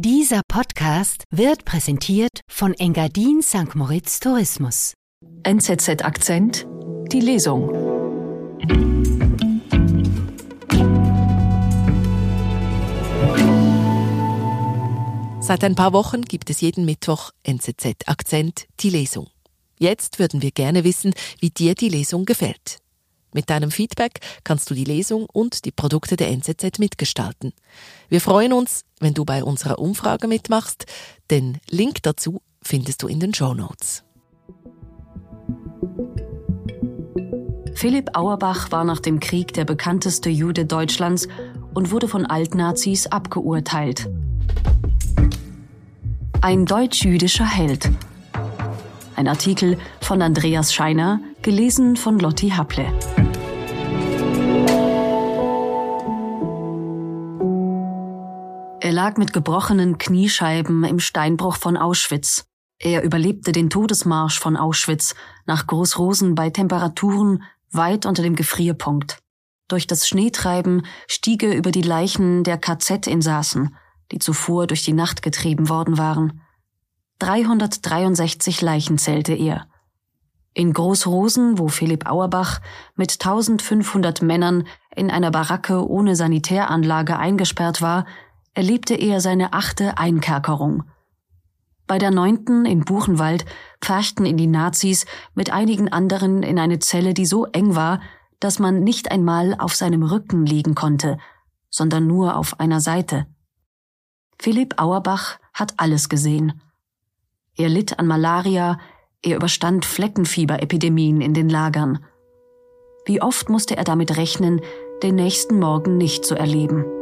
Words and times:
Dieser 0.00 0.42
Podcast 0.46 1.24
wird 1.32 1.64
präsentiert 1.64 2.42
von 2.48 2.72
Engadin 2.72 3.42
St. 3.42 3.74
Moritz 3.74 4.20
Tourismus. 4.20 4.94
NZZ 5.42 6.04
Akzent, 6.04 6.68
die 7.10 7.18
Lesung. 7.18 7.68
Seit 15.40 15.64
ein 15.64 15.74
paar 15.74 15.92
Wochen 15.92 16.22
gibt 16.22 16.48
es 16.48 16.60
jeden 16.60 16.84
Mittwoch 16.84 17.32
NZZ 17.42 18.06
Akzent, 18.06 18.68
die 18.78 18.90
Lesung. 18.90 19.26
Jetzt 19.80 20.20
würden 20.20 20.42
wir 20.42 20.52
gerne 20.52 20.84
wissen, 20.84 21.12
wie 21.40 21.50
dir 21.50 21.74
die 21.74 21.88
Lesung 21.88 22.24
gefällt. 22.24 22.78
Mit 23.38 23.50
deinem 23.50 23.70
Feedback 23.70 24.18
kannst 24.42 24.68
du 24.68 24.74
die 24.74 24.82
Lesung 24.82 25.26
und 25.32 25.64
die 25.64 25.70
Produkte 25.70 26.16
der 26.16 26.28
NZZ 26.30 26.80
mitgestalten. 26.80 27.52
Wir 28.08 28.20
freuen 28.20 28.52
uns, 28.52 28.84
wenn 28.98 29.14
du 29.14 29.24
bei 29.24 29.44
unserer 29.44 29.78
Umfrage 29.78 30.26
mitmachst. 30.26 30.86
Den 31.30 31.58
Link 31.70 32.02
dazu 32.02 32.42
findest 32.62 33.00
du 33.00 33.06
in 33.06 33.20
den 33.20 33.32
Show 33.32 33.54
Notes. 33.54 34.02
Philipp 37.74 38.16
Auerbach 38.16 38.72
war 38.72 38.82
nach 38.82 38.98
dem 38.98 39.20
Krieg 39.20 39.54
der 39.54 39.64
bekannteste 39.64 40.30
Jude 40.30 40.64
Deutschlands 40.64 41.28
und 41.74 41.92
wurde 41.92 42.08
von 42.08 42.26
Altnazis 42.26 43.06
abgeurteilt. 43.06 44.10
Ein 46.40 46.66
deutsch-jüdischer 46.66 47.46
Held. 47.46 47.88
Ein 49.14 49.28
Artikel 49.28 49.78
von 50.00 50.22
Andreas 50.22 50.74
Scheiner, 50.74 51.20
gelesen 51.42 51.94
von 51.94 52.18
Lotti 52.18 52.50
Haple. 52.50 52.92
Lag 58.98 59.16
mit 59.16 59.32
gebrochenen 59.32 59.96
Kniescheiben 59.96 60.82
im 60.82 60.98
Steinbruch 60.98 61.56
von 61.56 61.76
Auschwitz. 61.76 62.46
Er 62.80 63.04
überlebte 63.04 63.52
den 63.52 63.70
Todesmarsch 63.70 64.40
von 64.40 64.56
Auschwitz 64.56 65.14
nach 65.46 65.68
Großrosen 65.68 66.34
bei 66.34 66.50
Temperaturen 66.50 67.44
weit 67.70 68.06
unter 68.06 68.24
dem 68.24 68.34
Gefrierpunkt. 68.34 69.18
Durch 69.68 69.86
das 69.86 70.08
Schneetreiben 70.08 70.84
stieg 71.06 71.44
er 71.44 71.56
über 71.56 71.70
die 71.70 71.82
Leichen 71.82 72.42
der 72.42 72.58
KZ-Insassen, 72.58 73.76
die 74.10 74.18
zuvor 74.18 74.66
durch 74.66 74.84
die 74.84 74.94
Nacht 74.94 75.22
getrieben 75.22 75.68
worden 75.68 75.96
waren. 75.96 76.40
363 77.20 78.62
Leichen 78.62 78.98
zählte 78.98 79.32
er. 79.32 79.68
In 80.54 80.72
Großrosen, 80.72 81.56
wo 81.60 81.68
Philipp 81.68 82.04
Auerbach 82.10 82.60
mit 82.96 83.12
1500 83.12 84.22
Männern 84.22 84.66
in 84.96 85.08
einer 85.08 85.30
Baracke 85.30 85.88
ohne 85.88 86.16
Sanitäranlage 86.16 87.16
eingesperrt 87.16 87.80
war, 87.80 88.04
erlebte 88.58 88.96
er 88.96 89.20
seine 89.20 89.52
achte 89.52 89.98
Einkerkerung. 89.98 90.82
Bei 91.86 91.98
der 91.98 92.10
neunten 92.10 92.66
in 92.66 92.84
Buchenwald 92.84 93.44
pferchten 93.80 94.26
ihn 94.26 94.36
die 94.36 94.48
Nazis 94.48 95.06
mit 95.32 95.52
einigen 95.52 95.92
anderen 95.92 96.42
in 96.42 96.58
eine 96.58 96.80
Zelle, 96.80 97.14
die 97.14 97.24
so 97.24 97.46
eng 97.46 97.76
war, 97.76 98.00
dass 98.40 98.58
man 98.58 98.82
nicht 98.82 99.12
einmal 99.12 99.54
auf 99.56 99.76
seinem 99.76 100.02
Rücken 100.02 100.44
liegen 100.44 100.74
konnte, 100.74 101.18
sondern 101.70 102.08
nur 102.08 102.34
auf 102.36 102.58
einer 102.58 102.80
Seite. 102.80 103.28
Philipp 104.40 104.74
Auerbach 104.82 105.38
hat 105.54 105.74
alles 105.76 106.08
gesehen. 106.08 106.60
Er 107.56 107.68
litt 107.68 108.00
an 108.00 108.08
Malaria, 108.08 108.80
er 109.22 109.36
überstand 109.36 109.84
Fleckenfieberepidemien 109.84 111.20
in 111.20 111.32
den 111.32 111.48
Lagern. 111.48 112.04
Wie 113.06 113.22
oft 113.22 113.50
musste 113.50 113.76
er 113.76 113.84
damit 113.84 114.16
rechnen, 114.16 114.60
den 115.04 115.14
nächsten 115.14 115.60
Morgen 115.60 115.96
nicht 115.96 116.24
zu 116.24 116.34
erleben. 116.34 116.97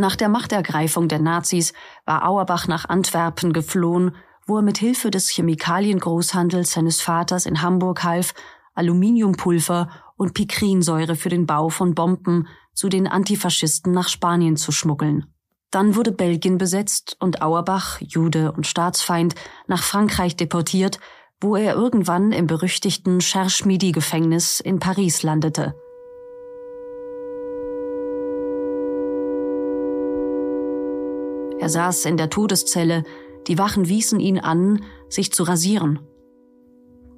Nach 0.00 0.16
der 0.16 0.30
Machtergreifung 0.30 1.08
der 1.08 1.18
Nazis 1.18 1.74
war 2.06 2.26
Auerbach 2.26 2.66
nach 2.66 2.88
Antwerpen 2.88 3.52
geflohen, 3.52 4.16
wo 4.46 4.56
er 4.56 4.62
mit 4.62 4.78
Hilfe 4.78 5.10
des 5.10 5.28
Chemikaliengroßhandels 5.28 6.72
seines 6.72 7.02
Vaters 7.02 7.44
in 7.44 7.60
Hamburg 7.60 8.02
half, 8.02 8.32
Aluminiumpulver 8.74 9.90
und 10.16 10.32
Pikrinsäure 10.32 11.16
für 11.16 11.28
den 11.28 11.44
Bau 11.44 11.68
von 11.68 11.94
Bomben 11.94 12.48
zu 12.72 12.88
den 12.88 13.06
Antifaschisten 13.06 13.92
nach 13.92 14.08
Spanien 14.08 14.56
zu 14.56 14.72
schmuggeln. 14.72 15.26
Dann 15.70 15.94
wurde 15.96 16.12
Belgien 16.12 16.56
besetzt 16.56 17.18
und 17.20 17.42
Auerbach, 17.42 18.00
Jude 18.00 18.52
und 18.52 18.66
Staatsfeind, 18.66 19.34
nach 19.66 19.82
Frankreich 19.82 20.34
deportiert, 20.34 20.98
wo 21.42 21.56
er 21.56 21.74
irgendwann 21.74 22.32
im 22.32 22.46
berüchtigten 22.46 23.18
Cherche-Midi-Gefängnis 23.18 24.60
in 24.60 24.78
Paris 24.78 25.22
landete. 25.22 25.74
Er 31.60 31.68
saß 31.68 32.06
in 32.06 32.16
der 32.16 32.30
Todeszelle, 32.30 33.04
die 33.46 33.58
Wachen 33.58 33.86
wiesen 33.86 34.18
ihn 34.18 34.38
an, 34.38 34.82
sich 35.10 35.30
zu 35.30 35.42
rasieren. 35.42 35.98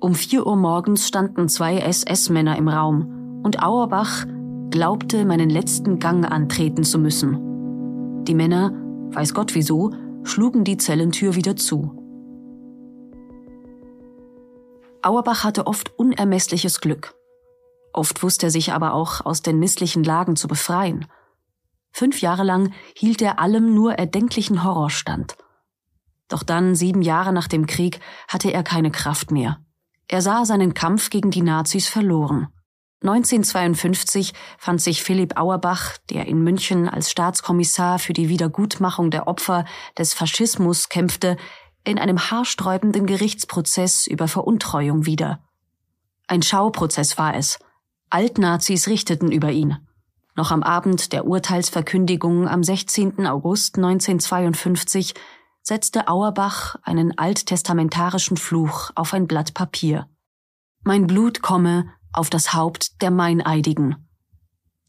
Um 0.01 0.17
vier 0.17 0.45
Uhr 0.45 0.57
morgens 0.57 1.07
standen 1.07 1.49
zwei 1.49 1.79
SS-Männer 1.79 2.59
im 2.59 2.67
Raum 2.67 3.41
und 3.45 3.63
Auerbach 3.63 4.27
glaubte, 4.71 5.25
meinen 5.25 5.49
letzten 5.49 6.01
Gang 6.01 6.29
antreten 6.29 6.83
zu 6.83 6.99
müssen. 6.99 8.25
Die 8.25 8.35
Männer, 8.35 8.73
weiß 9.13 9.33
Gott 9.33 9.55
wieso, 9.55 9.93
schlugen 10.25 10.65
die 10.65 10.77
Zellentür 10.77 11.37
wieder 11.37 11.55
zu. 11.55 11.97
Auerbach 15.03 15.45
hatte 15.45 15.69
oft 15.69 15.97
unermessliches 15.97 16.81
Glück. 16.81 17.15
Oft 17.93 18.25
wusste 18.25 18.47
er 18.47 18.51
sich 18.51 18.73
aber 18.73 18.95
auch 18.95 19.25
aus 19.25 19.41
den 19.41 19.61
misslichen 19.61 20.03
Lagen 20.03 20.35
zu 20.35 20.49
befreien– 20.49 21.07
Fünf 21.93 22.21
Jahre 22.21 22.43
lang 22.43 22.73
hielt 22.97 23.23
er 23.23 23.39
allem 23.39 23.75
nur 23.75 23.95
erdenklichen 23.95 24.65
Horror 24.65 24.91
stand. 24.91 25.37
Doch 26.29 26.43
dann, 26.43 26.75
sieben 26.75 27.03
Jahre 27.03 27.33
nach 27.33 27.49
dem 27.49 27.67
Krieg, 27.67 28.01
hatte 28.29 28.51
er 28.51 28.63
keine 28.63 28.91
Kraft 28.91 29.31
mehr. 29.31 29.59
Er 30.09 30.23
sah 30.23 30.45
seinen 30.45 30.75
Kampf 30.75 31.11
gegen 31.11 31.31
die 31.31 31.43
Nazis 31.43 31.89
verloren. 31.89 32.49
1952 33.03 34.33
fand 34.59 34.81
sich 34.81 35.03
Philipp 35.03 35.37
Auerbach, 35.37 35.99
der 36.09 36.27
in 36.27 36.43
München 36.43 36.89
als 36.89 37.11
Staatskommissar 37.11 37.99
für 37.99 38.13
die 38.13 38.29
Wiedergutmachung 38.29 39.11
der 39.11 39.27
Opfer 39.27 39.65
des 39.99 40.15
Faschismus 40.15 40.89
kämpfte, 40.89 41.37
in 41.85 41.99
einem 41.99 42.31
haarsträubenden 42.31 43.07
Gerichtsprozess 43.07 44.07
über 44.07 44.29
Veruntreuung 44.29 45.05
wieder. 45.05 45.43
Ein 46.29 46.43
Schauprozess 46.43 47.19
war 47.19 47.35
es. 47.35 47.59
Altnazis 48.09 48.87
richteten 48.87 49.33
über 49.33 49.51
ihn. 49.51 49.77
Noch 50.35 50.51
am 50.51 50.63
Abend 50.63 51.13
der 51.13 51.27
Urteilsverkündigung 51.27 52.49
am 52.49 52.63
16. 52.63 53.27
August 53.27 53.77
1952 53.77 55.15
setzte 55.63 56.09
Auerbach 56.09 56.77
einen 56.83 57.19
alttestamentarischen 57.19 58.39
Fluch 58.39 58.91
auf 58.95 59.13
ein 59.13 59.27
Blatt 59.27 59.53
Papier. 59.53 60.09
Mein 60.85 61.07
Blut 61.07 61.43
komme 61.43 61.87
auf 62.13 62.31
das 62.31 62.55
Haupt 62.55 63.03
der 63.03 63.11
Meineidigen. 63.11 64.09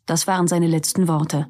Das 0.05 0.27
waren 0.27 0.47
seine 0.47 0.67
letzten 0.67 1.07
Worte. 1.07 1.47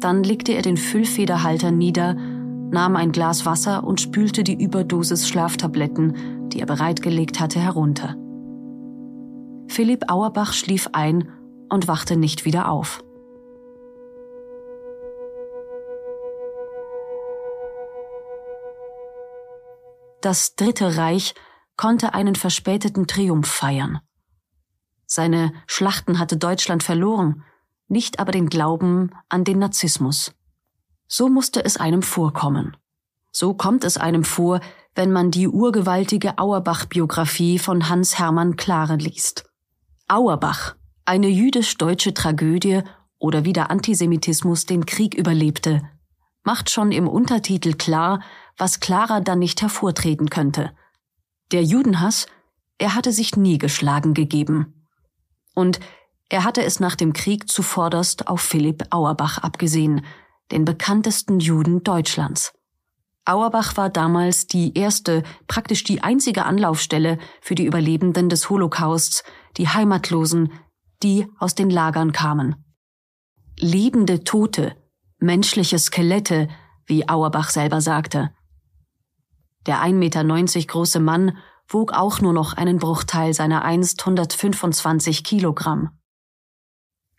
Dann 0.00 0.24
legte 0.24 0.52
er 0.52 0.62
den 0.62 0.76
Füllfederhalter 0.76 1.70
nieder, 1.70 2.14
nahm 2.14 2.96
ein 2.96 3.12
Glas 3.12 3.46
Wasser 3.46 3.84
und 3.84 4.00
spülte 4.00 4.44
die 4.44 4.60
Überdosis 4.60 5.28
Schlaftabletten, 5.28 6.48
die 6.48 6.60
er 6.60 6.66
bereitgelegt 6.66 7.38
hatte, 7.38 7.60
herunter. 7.60 8.16
Philipp 9.68 10.10
Auerbach 10.10 10.52
schlief 10.52 10.88
ein 10.92 11.28
und 11.72 11.88
wachte 11.88 12.16
nicht 12.16 12.44
wieder 12.44 12.68
auf. 12.68 13.02
Das 20.20 20.54
Dritte 20.54 20.96
Reich 20.96 21.34
konnte 21.76 22.14
einen 22.14 22.36
verspäteten 22.36 23.08
Triumph 23.08 23.48
feiern. 23.48 24.00
Seine 25.06 25.52
Schlachten 25.66 26.18
hatte 26.18 26.36
Deutschland 26.36 26.82
verloren, 26.82 27.42
nicht 27.88 28.20
aber 28.20 28.30
den 28.30 28.48
Glauben 28.48 29.10
an 29.28 29.42
den 29.42 29.58
Narzissmus. 29.58 30.32
So 31.08 31.28
musste 31.28 31.64
es 31.64 31.76
einem 31.76 32.02
vorkommen. 32.02 32.76
So 33.32 33.54
kommt 33.54 33.82
es 33.84 33.96
einem 33.96 34.24
vor, 34.24 34.60
wenn 34.94 35.10
man 35.10 35.30
die 35.30 35.48
urgewaltige 35.48 36.38
Auerbach-Biografie 36.38 37.58
von 37.58 37.88
Hans 37.88 38.18
Hermann 38.18 38.56
Klare 38.56 38.96
liest. 38.96 39.50
Auerbach, 40.06 40.76
eine 41.04 41.28
jüdisch-deutsche 41.28 42.14
Tragödie 42.14 42.82
oder 43.18 43.44
wie 43.44 43.52
der 43.52 43.70
Antisemitismus 43.70 44.66
den 44.66 44.86
Krieg 44.86 45.14
überlebte, 45.14 45.82
macht 46.44 46.70
schon 46.70 46.92
im 46.92 47.08
Untertitel 47.08 47.74
klar, 47.74 48.22
was 48.56 48.80
klarer 48.80 49.20
dann 49.20 49.38
nicht 49.38 49.62
hervortreten 49.62 50.28
könnte. 50.30 50.72
Der 51.52 51.62
Judenhass, 51.62 52.26
er 52.78 52.94
hatte 52.94 53.12
sich 53.12 53.36
nie 53.36 53.58
geschlagen 53.58 54.14
gegeben. 54.14 54.88
Und 55.54 55.80
er 56.28 56.44
hatte 56.44 56.64
es 56.64 56.80
nach 56.80 56.96
dem 56.96 57.12
Krieg 57.12 57.48
zuvorderst 57.48 58.28
auf 58.28 58.40
Philipp 58.40 58.84
Auerbach 58.90 59.38
abgesehen, 59.38 60.04
den 60.50 60.64
bekanntesten 60.64 61.40
Juden 61.40 61.84
Deutschlands. 61.84 62.52
Auerbach 63.24 63.76
war 63.76 63.88
damals 63.88 64.46
die 64.46 64.76
erste, 64.76 65.22
praktisch 65.46 65.84
die 65.84 66.02
einzige 66.02 66.44
Anlaufstelle 66.44 67.18
für 67.40 67.54
die 67.54 67.66
Überlebenden 67.66 68.28
des 68.28 68.50
Holocausts, 68.50 69.22
die 69.56 69.68
Heimatlosen, 69.68 70.52
die 71.02 71.26
aus 71.38 71.54
den 71.54 71.70
Lagern 71.70 72.12
kamen. 72.12 72.56
Lebende 73.58 74.24
Tote, 74.24 74.76
menschliche 75.18 75.78
Skelette, 75.78 76.48
wie 76.86 77.08
Auerbach 77.08 77.50
selber 77.50 77.80
sagte. 77.80 78.30
Der 79.66 79.82
1,90 79.82 79.92
Meter 79.94 80.66
große 80.66 81.00
Mann 81.00 81.36
wog 81.68 81.92
auch 81.92 82.20
nur 82.20 82.32
noch 82.32 82.54
einen 82.54 82.78
Bruchteil 82.78 83.32
seiner 83.32 83.62
einst 83.62 84.00
125 84.00 85.24
Kilogramm. 85.24 85.90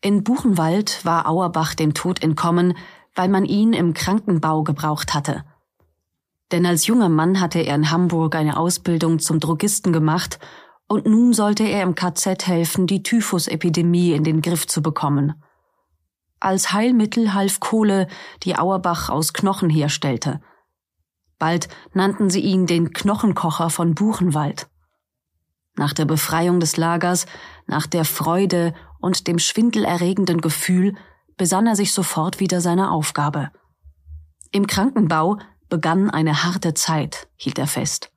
In 0.02 0.24
Buchenwald 0.24 1.06
war 1.06 1.28
Auerbach 1.28 1.76
dem 1.76 1.94
Tod 1.94 2.22
entkommen, 2.22 2.76
weil 3.16 3.30
man 3.30 3.46
ihn 3.46 3.74
im 3.74 3.94
Krankenbau 3.94 4.64
gebraucht 4.64 5.14
hatte. 5.14 5.46
Denn 6.52 6.66
als 6.66 6.86
junger 6.88 7.10
Mann 7.10 7.40
hatte 7.40 7.60
er 7.60 7.76
in 7.76 7.90
Hamburg 7.90 8.36
eine 8.36 8.58
Ausbildung 8.58 9.20
zum 9.20 9.40
Drogisten 9.40 9.94
gemacht 9.94 10.40
und 10.88 11.06
nun 11.06 11.34
sollte 11.34 11.64
er 11.64 11.84
im 11.84 11.96
KZ 11.96 12.48
helfen, 12.48 12.88
die 12.88 13.04
Typhusepidemie 13.04 14.14
in 14.14 14.24
den 14.24 14.42
Griff 14.42 14.68
zu 14.68 14.82
bekommen. 14.82 15.42
Als 16.40 16.74
Heilmittel 16.74 17.34
half 17.34 17.60
Kohle, 17.60 18.08
die 18.44 18.58
Auerbach 18.58 19.10
aus 19.10 19.34
Knochen 19.34 19.70
herstellte. 19.70 20.42
Bald 21.40 21.68
nannten 21.94 22.30
sie 22.30 22.42
ihn 22.42 22.68
den 22.68 22.94
Knochenkocher 22.94 23.70
von 23.70 23.96
Buchenwald. 23.96 24.68
Nach 25.76 25.94
der 25.94 26.06
Befreiung 26.06 26.60
des 26.60 26.78
Lagers, 26.78 27.26
nach 27.66 27.88
der 27.88 28.06
Freude 28.06 28.74
und 29.00 29.28
dem 29.28 29.40
schwindelerregenden 29.40 30.42
Gefühl 30.42 30.96
besann 31.36 31.66
er 31.66 31.76
sich 31.76 31.94
sofort 31.94 32.40
wieder 32.40 32.62
seiner 32.62 32.92
Aufgabe. 32.92 33.50
Im 34.52 34.68
Krankenbau 34.68 35.40
begann 35.70 36.12
eine 36.12 36.44
harte 36.44 36.76
Zeit, 36.76 37.28
hielt 37.36 37.58
er 37.58 37.68
fest. 37.68 38.13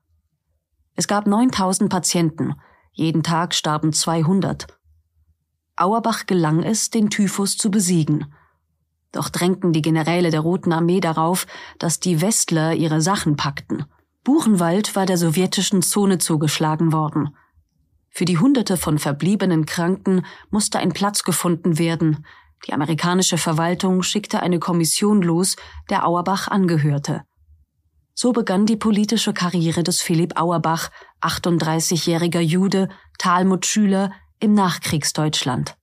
Es 0.97 1.07
gab 1.07 1.27
9000 1.27 1.91
Patienten, 1.91 2.55
jeden 2.93 3.23
Tag 3.23 3.55
starben 3.55 3.93
200. 3.93 4.67
Auerbach 5.77 6.25
gelang 6.25 6.63
es, 6.63 6.89
den 6.89 7.11
Typhus 7.11 7.59
zu 7.59 7.71
besiegen. 7.71 8.33
Doch 9.13 9.29
drängten 9.29 9.75
die 9.75 9.83
Generäle 9.83 10.31
der 10.31 10.41
Roten 10.41 10.73
Armee 10.73 11.01
darauf, 11.01 11.47
dass 11.79 12.01
die 12.01 12.23
Westler 12.23 12.73
ihre 12.75 13.03
Sachen 13.03 13.37
packten. 13.37 13.85
Buchenwald 14.25 14.97
war 14.97 15.05
der 15.05 15.19
sowjetischen 15.19 15.83
Zone 15.83 16.17
zugeschlagen 16.17 16.93
worden. 16.93 17.37
Für 18.09 18.25
die 18.25 18.39
Hunderte 18.39 18.79
von 18.79 18.99
verbliebenen 18.99 19.67
Kranken 19.67 20.25
musste 20.51 20.79
ein 20.79 20.93
Platz 20.93 21.23
gefunden 21.23 21.79
werden. 21.79 22.25
Die 22.67 22.73
amerikanische 22.73 23.37
Verwaltung 23.37 24.03
schickte 24.03 24.41
eine 24.41 24.59
Kommission 24.59 25.21
los, 25.21 25.57
der 25.91 26.07
Auerbach 26.07 26.49
angehörte. 26.49 27.25
So 28.19 28.33
begann 28.33 28.65
die 28.65 28.77
politische 28.77 29.35
Karriere 29.35 29.83
des 29.83 30.01
Philipp 30.01 30.41
Auerbach, 30.41 30.91
38-jähriger 31.21 32.41
Jude, 32.41 32.89
Talmud-Schüler, 33.19 34.11
im 34.41 34.55
Nachkriegsdeutschland. 34.55 35.77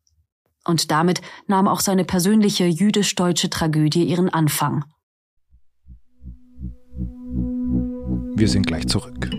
Und 0.66 0.90
damit 0.90 1.22
nahm 1.46 1.68
auch 1.68 1.80
seine 1.80 2.06
persönliche 2.06 2.66
jüdisch-deutsche 2.66 3.52
Tragödie 3.52 4.06
ihren 4.06 4.30
Anfang. 4.30 4.84
Wir 8.36 8.48
sind 8.48 8.66
gleich 8.66 8.88
zurück. 8.88 9.30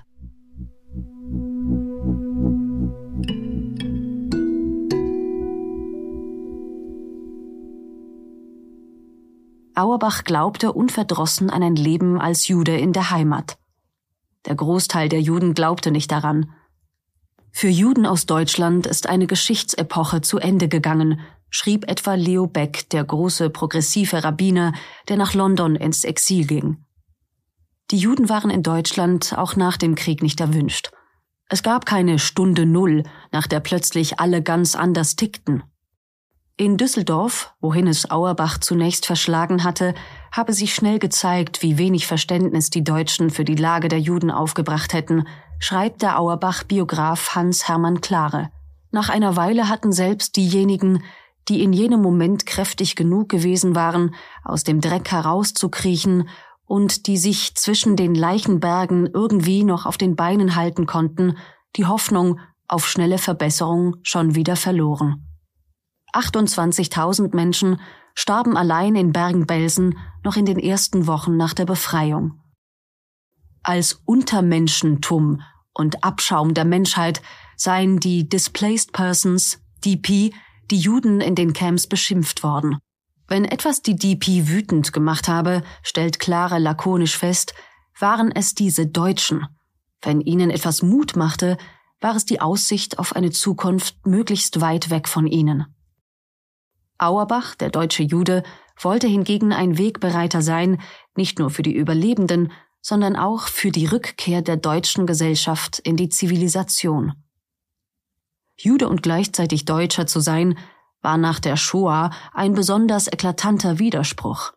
Auerbach 9.73 10.25
glaubte 10.25 10.73
unverdrossen 10.73 11.49
an 11.49 11.63
ein 11.63 11.77
Leben 11.77 12.19
als 12.19 12.49
Jude 12.49 12.77
in 12.77 12.91
der 12.91 13.11
Heimat. 13.11 13.57
Der 14.45 14.55
Großteil 14.55 15.07
der 15.07 15.21
Juden 15.21 15.53
glaubte 15.53 15.91
nicht 15.91 16.11
daran. 16.11 16.51
Für 17.51 17.69
Juden 17.69 18.05
aus 18.05 18.25
Deutschland 18.25 18.85
ist 18.85 19.07
eine 19.07 19.27
Geschichtsepoche 19.27 20.19
zu 20.19 20.39
Ende 20.39 20.67
gegangen, 20.67 21.21
schrieb 21.49 21.89
etwa 21.89 22.13
Leo 22.13 22.47
Beck, 22.47 22.89
der 22.89 23.03
große 23.03 23.49
progressive 23.49 24.23
Rabbiner, 24.23 24.73
der 25.07 25.17
nach 25.17 25.33
London 25.33 25.75
ins 25.75 26.03
Exil 26.03 26.45
ging. 26.45 26.85
Die 27.91 27.97
Juden 27.97 28.29
waren 28.29 28.51
in 28.51 28.63
Deutschland 28.63 29.35
auch 29.37 29.55
nach 29.55 29.77
dem 29.77 29.95
Krieg 29.95 30.21
nicht 30.21 30.39
erwünscht. 30.39 30.91
Es 31.49 31.63
gab 31.63 31.87
keine 31.87 32.19
Stunde 32.19 32.67
Null, 32.67 33.03
nach 33.31 33.47
der 33.47 33.59
plötzlich 33.59 34.19
alle 34.19 34.43
ganz 34.43 34.75
anders 34.75 35.15
tickten. 35.15 35.63
In 36.57 36.77
Düsseldorf, 36.77 37.53
wohin 37.61 37.87
es 37.87 38.11
Auerbach 38.11 38.59
zunächst 38.59 39.05
verschlagen 39.05 39.63
hatte, 39.63 39.95
habe 40.31 40.53
sich 40.53 40.75
schnell 40.75 40.99
gezeigt, 40.99 41.63
wie 41.63 41.77
wenig 41.77 42.05
Verständnis 42.05 42.69
die 42.69 42.83
Deutschen 42.83 43.29
für 43.29 43.45
die 43.45 43.55
Lage 43.55 43.87
der 43.87 43.99
Juden 43.99 44.29
aufgebracht 44.29 44.93
hätten, 44.93 45.25
schreibt 45.57 46.01
der 46.01 46.19
Auerbach-Biograf 46.19 47.33
Hans 47.33 47.67
Hermann 47.67 48.01
Klare. 48.01 48.51
Nach 48.91 49.09
einer 49.09 49.35
Weile 49.35 49.69
hatten 49.69 49.93
selbst 49.93 50.35
diejenigen, 50.35 51.01
die 51.49 51.63
in 51.63 51.73
jenem 51.73 52.01
Moment 52.01 52.45
kräftig 52.45 52.95
genug 52.95 53.29
gewesen 53.29 53.75
waren, 53.75 54.13
aus 54.43 54.63
dem 54.63 54.81
Dreck 54.81 55.11
herauszukriechen 55.11 56.29
und 56.65 57.07
die 57.07 57.17
sich 57.17 57.55
zwischen 57.55 57.95
den 57.95 58.13
Leichenbergen 58.13 59.07
irgendwie 59.07 59.63
noch 59.63 59.85
auf 59.85 59.97
den 59.97 60.15
Beinen 60.15 60.55
halten 60.55 60.85
konnten, 60.85 61.37
die 61.75 61.87
Hoffnung 61.87 62.39
auf 62.67 62.87
schnelle 62.87 63.17
Verbesserung 63.17 63.95
schon 64.03 64.35
wieder 64.35 64.55
verloren. 64.55 65.27
28.000 66.13 67.35
Menschen 67.35 67.81
starben 68.13 68.55
allein 68.55 68.95
in 68.95 69.11
Bergen-Belsen 69.11 69.97
noch 70.23 70.35
in 70.35 70.45
den 70.45 70.59
ersten 70.59 71.07
Wochen 71.07 71.37
nach 71.37 71.53
der 71.53 71.65
Befreiung. 71.65 72.39
Als 73.63 74.01
Untermenschentum 74.05 75.41
und 75.73 76.03
Abschaum 76.03 76.53
der 76.53 76.65
Menschheit 76.65 77.21
seien 77.55 77.99
die 77.99 78.27
Displaced 78.29 78.93
Persons, 78.93 79.61
DP, 79.83 80.33
die 80.71 80.77
Juden 80.79 81.21
in 81.21 81.35
den 81.35 81.53
Camps 81.53 81.87
beschimpft 81.87 82.43
worden. 82.43 82.77
Wenn 83.27 83.45
etwas 83.45 83.81
die 83.81 83.95
DP 83.95 84.47
wütend 84.47 84.91
gemacht 84.91 85.27
habe, 85.27 85.61
stellt 85.83 86.19
Clara 86.19 86.57
lakonisch 86.57 87.17
fest, 87.17 87.53
waren 87.99 88.31
es 88.31 88.55
diese 88.55 88.87
Deutschen. 88.87 89.45
Wenn 90.01 90.21
ihnen 90.21 90.49
etwas 90.49 90.81
Mut 90.81 91.15
machte, 91.15 91.57
war 92.01 92.15
es 92.15 92.25
die 92.25 92.41
Aussicht 92.41 92.97
auf 92.97 93.15
eine 93.15 93.31
Zukunft 93.31 94.05
möglichst 94.05 94.61
weit 94.61 94.89
weg 94.89 95.07
von 95.07 95.27
ihnen. 95.27 95.65
Auerbach, 96.97 97.55
der 97.55 97.69
deutsche 97.69 98.03
Jude, 98.03 98.43
wollte 98.81 99.07
hingegen 99.07 99.53
ein 99.53 99.77
Wegbereiter 99.77 100.41
sein, 100.41 100.81
nicht 101.15 101.39
nur 101.39 101.49
für 101.49 101.61
die 101.61 101.75
Überlebenden, 101.75 102.51
sondern 102.81 103.15
auch 103.15 103.47
für 103.47 103.71
die 103.71 103.85
Rückkehr 103.85 104.41
der 104.41 104.57
deutschen 104.57 105.05
Gesellschaft 105.05 105.79
in 105.79 105.97
die 105.97 106.09
Zivilisation. 106.09 107.13
Jude 108.61 108.89
und 108.89 109.01
gleichzeitig 109.01 109.65
Deutscher 109.65 110.05
zu 110.05 110.19
sein, 110.19 110.57
war 111.01 111.17
nach 111.17 111.39
der 111.39 111.55
Shoah 111.55 112.11
ein 112.33 112.53
besonders 112.53 113.07
eklatanter 113.07 113.79
Widerspruch. 113.79 114.53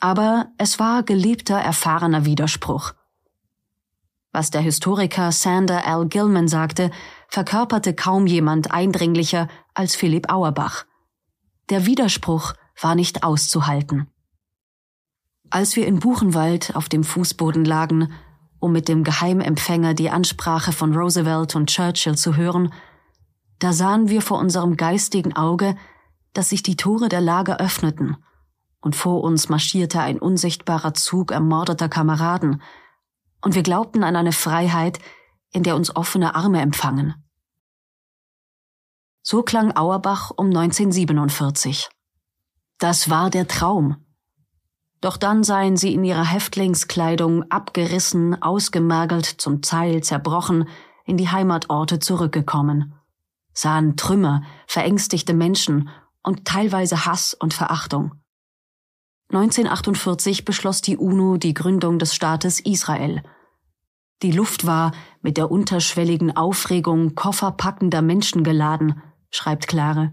Aber 0.00 0.48
es 0.56 0.78
war 0.78 1.02
gelebter, 1.02 1.58
erfahrener 1.58 2.24
Widerspruch. 2.24 2.94
Was 4.32 4.50
der 4.50 4.62
Historiker 4.62 5.30
Sander 5.30 5.84
L. 5.84 6.06
Gilman 6.06 6.48
sagte, 6.48 6.90
verkörperte 7.28 7.94
kaum 7.94 8.26
jemand 8.26 8.72
eindringlicher 8.72 9.48
als 9.74 9.94
Philipp 9.94 10.32
Auerbach. 10.32 10.86
Der 11.68 11.84
Widerspruch 11.84 12.54
war 12.80 12.94
nicht 12.94 13.22
auszuhalten. 13.22 14.08
Als 15.50 15.76
wir 15.76 15.86
in 15.86 16.00
Buchenwald 16.00 16.74
auf 16.74 16.88
dem 16.88 17.04
Fußboden 17.04 17.66
lagen, 17.66 18.10
um 18.62 18.70
mit 18.70 18.86
dem 18.86 19.02
Geheimempfänger 19.02 19.92
die 19.92 20.08
Ansprache 20.08 20.70
von 20.70 20.94
Roosevelt 20.96 21.56
und 21.56 21.68
Churchill 21.68 22.16
zu 22.16 22.36
hören, 22.36 22.72
da 23.58 23.72
sahen 23.72 24.08
wir 24.08 24.22
vor 24.22 24.38
unserem 24.38 24.76
geistigen 24.76 25.34
Auge, 25.34 25.74
dass 26.32 26.50
sich 26.50 26.62
die 26.62 26.76
Tore 26.76 27.08
der 27.08 27.20
Lager 27.20 27.58
öffneten, 27.58 28.16
und 28.80 28.94
vor 28.94 29.24
uns 29.24 29.48
marschierte 29.48 30.00
ein 30.00 30.18
unsichtbarer 30.18 30.94
Zug 30.94 31.32
ermordeter 31.32 31.88
Kameraden, 31.88 32.62
und 33.40 33.56
wir 33.56 33.64
glaubten 33.64 34.04
an 34.04 34.14
eine 34.14 34.32
Freiheit, 34.32 35.00
in 35.50 35.64
der 35.64 35.74
uns 35.74 35.94
offene 35.96 36.36
Arme 36.36 36.60
empfangen. 36.60 37.14
So 39.22 39.42
klang 39.42 39.76
Auerbach 39.76 40.30
um 40.30 40.46
1947. 40.46 41.88
Das 42.78 43.10
war 43.10 43.28
der 43.28 43.48
Traum. 43.48 43.96
Doch 45.02 45.16
dann 45.16 45.42
seien 45.42 45.76
sie 45.76 45.92
in 45.92 46.04
ihrer 46.04 46.24
Häftlingskleidung 46.24 47.50
abgerissen, 47.50 48.40
ausgemergelt, 48.40 49.26
zum 49.26 49.60
Teil 49.60 50.00
zerbrochen, 50.02 50.68
in 51.04 51.16
die 51.16 51.28
Heimatorte 51.28 51.98
zurückgekommen, 51.98 52.94
sahen 53.52 53.96
Trümmer, 53.96 54.44
verängstigte 54.68 55.34
Menschen 55.34 55.90
und 56.22 56.44
teilweise 56.44 57.04
Hass 57.04 57.34
und 57.34 57.52
Verachtung. 57.52 58.12
1948 59.30 60.44
beschloss 60.44 60.82
die 60.82 60.96
UNO 60.96 61.36
die 61.36 61.52
Gründung 61.52 61.98
des 61.98 62.14
Staates 62.14 62.60
Israel. 62.60 63.24
Die 64.22 64.30
Luft 64.30 64.66
war 64.66 64.92
mit 65.20 65.36
der 65.36 65.50
unterschwelligen 65.50 66.36
Aufregung 66.36 67.16
kofferpackender 67.16 68.02
Menschen 68.02 68.44
geladen, 68.44 69.02
schreibt 69.30 69.66
Klare. 69.66 70.12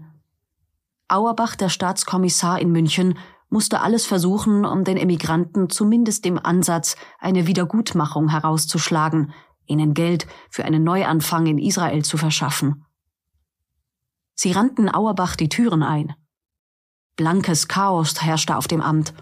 Auerbach, 1.06 1.54
der 1.54 1.68
Staatskommissar 1.68 2.60
in 2.60 2.72
München, 2.72 3.16
musste 3.50 3.80
alles 3.80 4.06
versuchen, 4.06 4.64
um 4.64 4.84
den 4.84 4.96
Emigranten 4.96 5.68
zumindest 5.68 6.24
im 6.24 6.38
Ansatz 6.38 6.96
eine 7.18 7.46
Wiedergutmachung 7.46 8.30
herauszuschlagen, 8.30 9.32
ihnen 9.66 9.92
Geld 9.92 10.26
für 10.48 10.64
einen 10.64 10.84
Neuanfang 10.84 11.46
in 11.46 11.58
Israel 11.58 12.04
zu 12.04 12.16
verschaffen. 12.16 12.84
Sie 14.34 14.52
rannten 14.52 14.88
Auerbach 14.92 15.36
die 15.36 15.48
Türen 15.48 15.82
ein. 15.82 16.14
Blankes 17.16 17.68
Chaos 17.68 18.22
herrschte 18.22 18.56
auf 18.56 18.68
dem 18.68 18.80
Amt. 18.80 19.12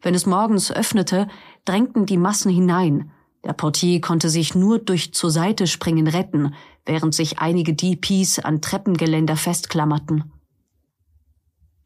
Wenn 0.00 0.14
es 0.14 0.26
morgens 0.26 0.70
öffnete, 0.70 1.26
drängten 1.64 2.06
die 2.06 2.18
Massen 2.18 2.50
hinein. 2.50 3.10
Der 3.44 3.52
Portier 3.52 4.00
konnte 4.00 4.28
sich 4.28 4.54
nur 4.54 4.78
durch 4.78 5.12
zur 5.12 5.30
Seite 5.30 5.66
springen 5.66 6.06
retten, 6.06 6.54
während 6.84 7.14
sich 7.14 7.40
einige 7.40 7.74
DPs 7.74 8.38
an 8.38 8.60
Treppengeländer 8.60 9.36
festklammerten. 9.36 10.32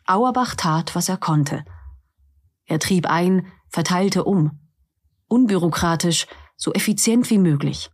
Auerbach 0.07 0.55
tat, 0.55 0.95
was 0.95 1.09
er 1.09 1.17
konnte. 1.17 1.65
Er 2.67 2.79
trieb 2.79 3.07
ein, 3.07 3.47
verteilte 3.69 4.25
um. 4.25 4.61
Unbürokratisch, 5.29 6.27
so 6.57 6.73
effizient 6.73 7.31
wie 7.31 7.39
möglich. 7.39 7.91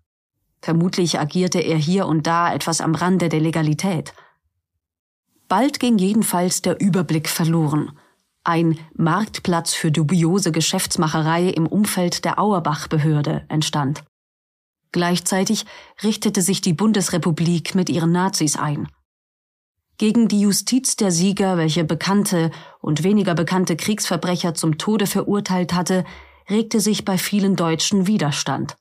Vermutlich 0.60 1.18
agierte 1.18 1.60
er 1.60 1.76
hier 1.76 2.06
und 2.06 2.26
da 2.26 2.52
etwas 2.52 2.80
am 2.80 2.94
Rande 2.94 3.28
der 3.28 3.40
Legalität. 3.40 4.12
Bald 5.48 5.80
ging 5.80 5.98
jedenfalls 5.98 6.62
der 6.62 6.80
Überblick 6.80 7.28
verloren. 7.28 7.92
Ein 8.44 8.78
Marktplatz 8.94 9.74
für 9.74 9.90
dubiose 9.90 10.52
Geschäftsmacherei 10.52 11.48
im 11.48 11.66
Umfeld 11.66 12.24
der 12.24 12.38
Auerbach-Behörde 12.38 13.44
entstand. 13.48 14.04
Gleichzeitig 14.92 15.66
richtete 16.02 16.42
sich 16.42 16.60
die 16.60 16.72
Bundesrepublik 16.72 17.74
mit 17.74 17.90
ihren 17.90 18.12
Nazis 18.12 18.56
ein. 18.56 18.88
Gegen 19.98 20.28
die 20.28 20.40
Justiz 20.40 20.94
der 20.94 21.10
Sieger, 21.10 21.56
welche 21.56 21.82
bekannte 21.82 22.52
und 22.80 23.02
weniger 23.02 23.34
bekannte 23.34 23.76
Kriegsverbrecher 23.76 24.54
zum 24.54 24.78
Tode 24.78 25.08
verurteilt 25.08 25.74
hatte, 25.74 26.04
regte 26.48 26.80
sich 26.80 27.04
bei 27.04 27.18
vielen 27.18 27.56
Deutschen 27.56 28.06
Widerstand. 28.06 28.76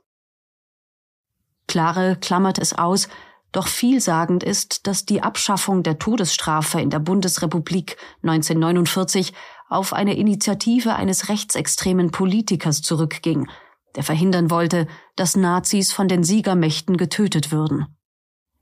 Klare 1.68 2.18
klammert 2.22 2.60
es 2.60 2.74
aus, 2.74 3.10
doch 3.52 3.68
vielsagend 3.68 4.44
ist, 4.44 4.86
dass 4.86 5.06
die 5.06 5.24
Abschaffung 5.24 5.82
der 5.82 5.98
Todesstrafe 5.98 6.80
in 6.80 6.92
der 6.92 7.00
Bundesrepublik 7.00 7.98
1949 8.22 9.34
auf 9.70 9.94
eine 9.94 10.16
Initiative 10.16 10.96
eines 10.96 11.30
rechtsextremen 11.30 12.12
Politikers 12.12 12.84
zurückging, 12.84 13.50
der 13.96 14.04
verhindern 14.04 14.52
wollte, 14.52 14.88
dass 15.16 15.36
Nazis 15.36 15.92
von 15.92 16.08
den 16.08 16.24
Siegermächten 16.24 16.96
getötet 16.96 17.52
würden. 17.52 17.97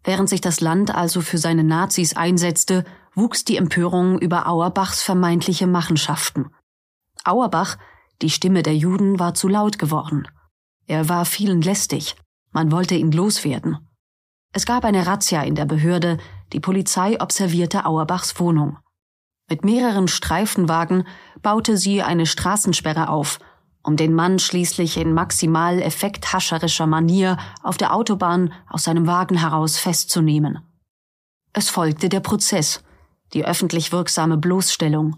Während 0.06 0.30
sich 0.30 0.40
das 0.40 0.62
Land 0.62 0.94
also 0.94 1.20
für 1.20 1.40
seine 1.40 1.64
Nazis 1.64 2.16
einsetzte, 2.16 2.86
wuchs 3.16 3.44
die 3.44 3.58
Empörung 3.58 4.20
über 4.20 4.48
Auerbachs 4.48 5.02
vermeintliche 5.02 5.68
Machenschaften. 5.68 6.52
Auerbach 7.24 7.78
die 8.22 8.30
Stimme 8.30 8.64
der 8.64 8.76
Juden 8.78 9.20
war 9.20 9.34
zu 9.34 9.48
laut 9.48 9.78
geworden. 9.80 10.28
Er 10.88 11.10
war 11.10 11.26
vielen 11.26 11.62
lästig. 11.62 12.16
Man 12.52 12.72
wollte 12.72 12.96
ihn 12.96 13.12
loswerden. 13.12 13.80
Es 14.54 14.66
gab 14.66 14.86
eine 14.86 15.06
Razzia 15.06 15.42
in 15.42 15.56
der 15.56 15.66
Behörde. 15.66 16.18
Die 16.54 16.62
Polizei 16.62 17.20
observierte 17.20 17.86
Auerbachs 17.86 18.40
Wohnung. 18.40 18.78
Mit 19.50 19.66
mehreren 19.66 20.08
Streifenwagen 20.08 21.06
baute 21.42 21.78
sie 21.78 22.02
eine 22.04 22.26
Straßensperre 22.26 23.10
auf, 23.10 23.40
um 23.86 23.98
den 23.98 24.14
Mann 24.14 24.40
schließlich 24.40 24.98
in 24.98 25.14
maximal 25.14 25.82
effekthascherischer 25.82 26.88
Manier 26.88 27.38
auf 27.62 27.78
der 27.78 27.94
Autobahn 27.94 28.52
aus 28.68 28.84
seinem 28.84 29.06
Wagen 29.06 29.38
heraus 29.38 29.78
festzunehmen. 29.78 30.60
Es 31.54 31.70
folgte 31.70 32.10
der 32.10 32.20
Prozess, 32.20 32.84
die 33.34 33.46
öffentlich 33.46 33.92
wirksame 33.92 34.38
Bloßstellung, 34.38 35.18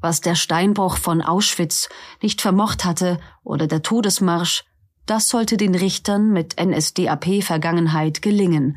was 0.00 0.20
der 0.20 0.34
Steinbruch 0.34 0.98
von 0.98 1.22
Auschwitz 1.22 1.88
nicht 2.22 2.42
vermocht 2.42 2.84
hatte 2.84 3.18
oder 3.42 3.66
der 3.66 3.82
Todesmarsch, 3.82 4.64
das 5.06 5.28
sollte 5.28 5.56
den 5.56 5.74
Richtern 5.74 6.32
mit 6.32 6.60
NSDAP-Vergangenheit 6.60 8.22
gelingen. 8.22 8.76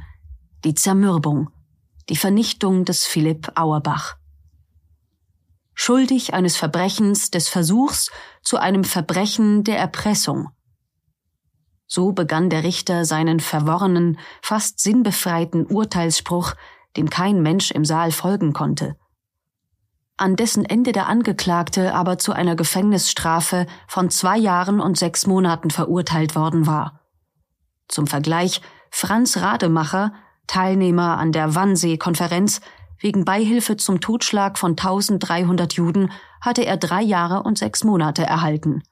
Die 0.63 0.74
Zermürbung, 0.74 1.50
die 2.09 2.15
Vernichtung 2.15 2.86
des 2.86 3.05
Philipp 3.05 3.51
Auerbach. 3.55 4.18
Schuldig 5.81 6.33
eines 6.33 6.57
Verbrechens 6.57 7.31
des 7.31 7.48
Versuchs 7.48 8.12
zu 8.41 8.57
einem 8.57 8.83
Verbrechen 8.83 9.63
der 9.63 9.77
Erpressung. 9.77 10.50
So 11.88 12.12
begann 12.12 12.50
der 12.50 12.63
Richter 12.63 13.05
seinen 13.05 13.39
verworrenen, 13.39 14.19
fast 14.41 14.79
sinnbefreiten 14.79 15.65
Urteilsspruch, 15.65 16.53
dem 16.98 17.09
kein 17.09 17.41
Mensch 17.41 17.71
im 17.71 17.86
Saal 17.86 18.12
folgen 18.12 18.51
konnte 18.53 18.98
an 20.19 20.36
dessen 20.36 20.65
Ende 20.65 20.91
der 20.91 21.07
Angeklagte 21.07 21.93
aber 21.93 22.17
zu 22.17 22.33
einer 22.33 22.55
Gefängnisstrafe 22.55 23.65
von 23.88 24.09
zwei 24.09 24.38
Jahren 24.38 24.81
und 24.81 24.98
sechs 24.98 25.25
Monaten 25.25 25.71
verurteilt 25.71 26.36
worden 26.36 26.67
war. 26.67 27.00
Zum 27.88 28.05
Vergleich 28.05 28.62
Franz 28.91 29.38
Rademacher, 29.38 30.13
Teilnehmer 30.45 31.17
an 31.17 31.31
der 31.31 31.55
Wannsee-Konferenz, 31.55 32.59
wegen 32.99 33.25
Beihilfe 33.25 33.77
zum 33.77 34.01
Totschlag 34.01 34.57
von 34.57 34.71
1300 34.71 35.73
Juden 35.73 36.11
hatte 36.41 36.65
er 36.65 36.77
drei 36.77 37.01
Jahre 37.01 37.43
und 37.43 37.57
sechs 37.57 37.83
Monate 37.83 38.23
erhalten. 38.23 38.83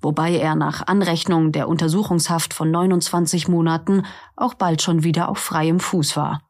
Wobei 0.00 0.36
er 0.36 0.54
nach 0.54 0.86
Anrechnung 0.86 1.50
der 1.50 1.68
Untersuchungshaft 1.68 2.52
von 2.52 2.70
29 2.70 3.48
Monaten 3.48 4.04
auch 4.36 4.54
bald 4.54 4.82
schon 4.82 5.02
wieder 5.02 5.28
auf 5.28 5.38
freiem 5.38 5.80
Fuß 5.80 6.16
war. 6.16 6.42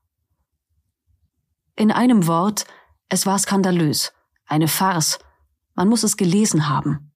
In 1.77 1.93
einem 1.93 2.27
Wort, 2.27 2.67
es 3.09 3.27
war 3.27 3.39
skandalös, 3.39 4.13
eine 4.47 4.69
Farce, 4.69 5.21
man 5.75 5.89
muss 5.89 6.03
es 6.03 6.17
gelesen 6.17 6.69
haben. 6.69 7.13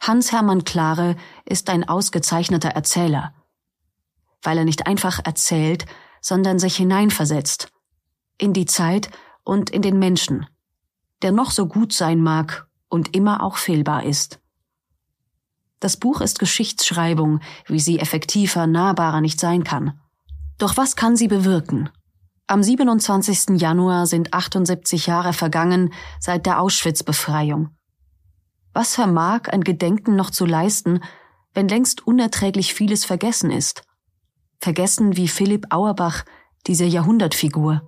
Hans-Hermann 0.00 0.64
Klare 0.64 1.16
ist 1.46 1.70
ein 1.70 1.88
ausgezeichneter 1.88 2.70
Erzähler, 2.70 3.34
weil 4.42 4.58
er 4.58 4.64
nicht 4.64 4.86
einfach 4.86 5.20
erzählt, 5.24 5.86
sondern 6.20 6.58
sich 6.58 6.76
hineinversetzt, 6.76 7.73
in 8.38 8.52
die 8.52 8.66
Zeit 8.66 9.10
und 9.44 9.70
in 9.70 9.82
den 9.82 9.98
Menschen, 9.98 10.46
der 11.22 11.32
noch 11.32 11.50
so 11.50 11.66
gut 11.66 11.92
sein 11.92 12.20
mag 12.20 12.66
und 12.88 13.14
immer 13.14 13.42
auch 13.42 13.56
fehlbar 13.56 14.04
ist. 14.04 14.40
Das 15.80 15.96
Buch 15.96 16.20
ist 16.20 16.38
Geschichtsschreibung, 16.38 17.40
wie 17.66 17.80
sie 17.80 17.98
effektiver, 17.98 18.66
nahbarer 18.66 19.20
nicht 19.20 19.38
sein 19.38 19.64
kann. 19.64 20.00
Doch 20.58 20.76
was 20.76 20.96
kann 20.96 21.16
sie 21.16 21.28
bewirken? 21.28 21.90
Am 22.46 22.62
27. 22.62 23.60
Januar 23.60 24.06
sind 24.06 24.32
78 24.32 25.06
Jahre 25.06 25.32
vergangen 25.32 25.92
seit 26.20 26.46
der 26.46 26.60
Auschwitz-Befreiung. 26.60 27.70
Was 28.72 28.94
vermag 28.94 29.48
ein 29.48 29.62
Gedenken 29.64 30.16
noch 30.16 30.30
zu 30.30 30.46
leisten, 30.46 31.00
wenn 31.54 31.68
längst 31.68 32.06
unerträglich 32.06 32.74
vieles 32.74 33.04
vergessen 33.04 33.50
ist? 33.50 33.82
Vergessen 34.60 35.16
wie 35.16 35.28
Philipp 35.28 35.66
Auerbach, 35.70 36.24
diese 36.66 36.84
Jahrhundertfigur. 36.84 37.82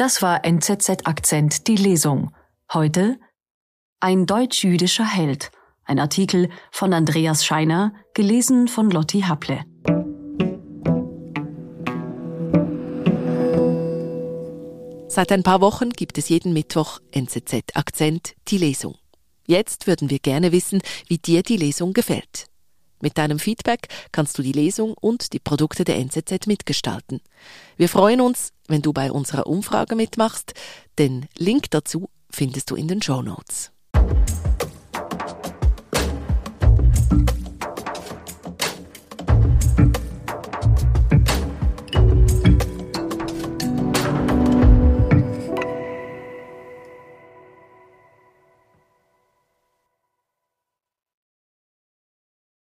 Das 0.00 0.22
war 0.22 0.46
NZZ 0.46 1.04
Akzent, 1.06 1.66
die 1.66 1.76
Lesung. 1.76 2.34
Heute 2.72 3.20
ein 4.00 4.24
deutsch-jüdischer 4.24 5.04
Held. 5.04 5.50
Ein 5.84 5.98
Artikel 5.98 6.48
von 6.70 6.94
Andreas 6.94 7.44
Scheiner, 7.44 7.92
gelesen 8.14 8.66
von 8.66 8.90
Lotti 8.90 9.20
Haple. 9.20 9.62
Seit 15.08 15.32
ein 15.32 15.42
paar 15.42 15.60
Wochen 15.60 15.90
gibt 15.90 16.16
es 16.16 16.30
jeden 16.30 16.54
Mittwoch 16.54 17.00
NZZ 17.10 17.76
Akzent 17.76 18.32
die 18.48 18.56
Lesung. 18.56 18.96
Jetzt 19.46 19.86
würden 19.86 20.08
wir 20.08 20.18
gerne 20.18 20.50
wissen, 20.50 20.80
wie 21.08 21.18
dir 21.18 21.42
die 21.42 21.58
Lesung 21.58 21.92
gefällt. 21.92 22.49
Mit 23.00 23.18
deinem 23.18 23.38
Feedback 23.38 23.88
kannst 24.12 24.38
du 24.38 24.42
die 24.42 24.52
Lesung 24.52 24.94
und 24.94 25.32
die 25.32 25.38
Produkte 25.38 25.84
der 25.84 25.96
NZZ 25.96 26.46
mitgestalten. 26.46 27.20
Wir 27.76 27.88
freuen 27.88 28.20
uns, 28.20 28.52
wenn 28.68 28.82
du 28.82 28.92
bei 28.92 29.10
unserer 29.10 29.46
Umfrage 29.46 29.96
mitmachst. 29.96 30.54
Den 30.98 31.26
Link 31.36 31.70
dazu 31.70 32.10
findest 32.30 32.70
du 32.70 32.76
in 32.76 32.88
den 32.88 33.02
Show 33.02 33.22
Notes. 33.22 33.72